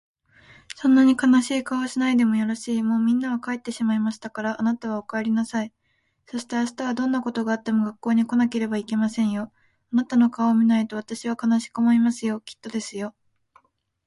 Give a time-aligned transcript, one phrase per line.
[0.77, 2.81] 「そんなに悲しい顔をしないでもよろしい。
[2.81, 5.71] もうみんなは帰ってしまいましたから、あなたはお帰りなさい。
[6.25, 9.51] そして明日はどんなことがあっても学校に来なければいけませんよ。
[9.93, 12.41] あなたの顔を見ないと私は悲しく思いますよ。
[12.43, 13.13] 屹度ですよ。」